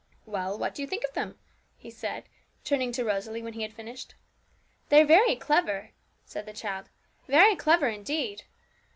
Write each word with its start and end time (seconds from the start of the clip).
'Well, 0.25 0.57
what 0.57 0.73
do 0.73 0.81
you 0.81 0.87
think 0.87 1.03
of 1.03 1.13
them?' 1.13 1.37
he 1.77 1.91
said, 1.91 2.23
turning 2.63 2.91
to 2.93 3.05
Rosalie 3.05 3.43
when 3.43 3.53
he 3.53 3.61
had 3.61 3.71
finished. 3.71 4.15
'They're 4.89 5.05
very 5.05 5.35
clever,' 5.35 5.91
said 6.25 6.47
the 6.47 6.53
child 6.53 6.89
'very 7.27 7.55
clever 7.55 7.87
indeed!' 7.87 8.43